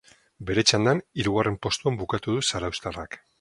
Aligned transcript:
Bere 0.49 0.61
txandan 0.71 1.01
hirugarren 1.23 1.59
postuan 1.67 2.01
bukatu 2.01 2.39
du 2.39 2.43
zarauztarrak. 2.49 3.21